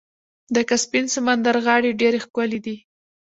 د 0.55 0.57
کسپین 0.69 1.05
سمندر 1.15 1.55
غاړې 1.65 1.91
ډیرې 2.01 2.19
ښکلې 2.25 2.59
دي. 2.65 2.75